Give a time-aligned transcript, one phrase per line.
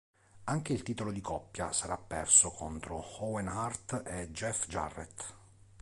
[0.45, 5.35] Anche il titolo di coppia sarà perso contro Owen Hart e Jeff Jarrett.